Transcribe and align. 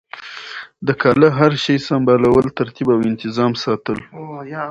د 0.87 0.89
کاله 1.01 1.29
هر 1.39 1.51
شی 1.63 1.75
سمبالول 1.89 2.45
ترتیب 2.59 2.87
او 2.93 2.99
انتظام 3.09 3.51
ساتل 3.63 3.99